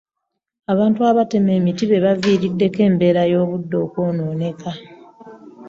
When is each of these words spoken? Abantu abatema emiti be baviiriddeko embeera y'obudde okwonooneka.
Abantu 0.73 0.99
abatema 1.09 1.51
emiti 1.59 1.83
be 1.89 2.03
baviiriddeko 2.05 2.79
embeera 2.87 3.21
y'obudde 3.31 3.75
okwonooneka. 3.85 4.71